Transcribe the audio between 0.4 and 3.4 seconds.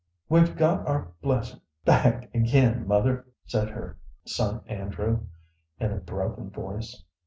got our blessing back again, mother,"